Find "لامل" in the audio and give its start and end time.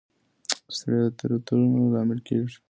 1.93-2.19